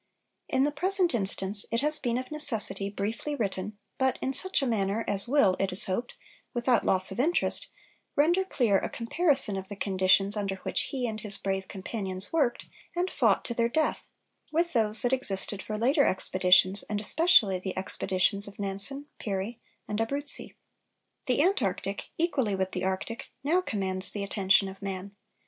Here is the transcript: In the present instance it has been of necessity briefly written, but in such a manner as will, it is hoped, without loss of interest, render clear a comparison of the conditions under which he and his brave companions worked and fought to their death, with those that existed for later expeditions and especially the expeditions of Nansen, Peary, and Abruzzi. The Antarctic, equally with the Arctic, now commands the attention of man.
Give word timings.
In 0.49 0.63
the 0.63 0.71
present 0.71 1.13
instance 1.13 1.67
it 1.71 1.81
has 1.81 1.99
been 1.99 2.17
of 2.17 2.31
necessity 2.31 2.89
briefly 2.89 3.35
written, 3.35 3.77
but 3.99 4.17
in 4.19 4.33
such 4.33 4.63
a 4.63 4.65
manner 4.65 5.05
as 5.07 5.27
will, 5.27 5.55
it 5.59 5.71
is 5.71 5.83
hoped, 5.83 6.15
without 6.55 6.83
loss 6.83 7.11
of 7.11 7.19
interest, 7.19 7.67
render 8.15 8.43
clear 8.43 8.79
a 8.79 8.89
comparison 8.89 9.57
of 9.57 9.67
the 9.67 9.75
conditions 9.75 10.35
under 10.35 10.55
which 10.63 10.85
he 10.89 11.05
and 11.05 11.21
his 11.21 11.37
brave 11.37 11.67
companions 11.67 12.33
worked 12.33 12.65
and 12.95 13.11
fought 13.11 13.45
to 13.45 13.53
their 13.53 13.69
death, 13.69 14.07
with 14.51 14.73
those 14.73 15.03
that 15.03 15.13
existed 15.13 15.61
for 15.61 15.77
later 15.77 16.03
expeditions 16.07 16.81
and 16.81 16.99
especially 16.99 17.59
the 17.59 17.77
expeditions 17.77 18.47
of 18.47 18.57
Nansen, 18.57 19.05
Peary, 19.19 19.59
and 19.87 19.99
Abruzzi. 20.01 20.55
The 21.27 21.43
Antarctic, 21.43 22.07
equally 22.17 22.55
with 22.55 22.71
the 22.71 22.83
Arctic, 22.83 23.25
now 23.43 23.61
commands 23.61 24.09
the 24.11 24.23
attention 24.23 24.67
of 24.67 24.81
man. 24.81 25.15